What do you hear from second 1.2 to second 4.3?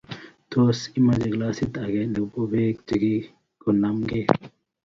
glasit age nebo beek chegigonamgei?